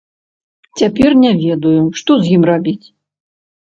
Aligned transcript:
Цяпер 0.81 1.09
не 1.25 1.33
ведаю, 1.43 1.83
што 2.03 2.11
з 2.25 2.35
ім 2.39 2.51
рабіць. 2.51 2.87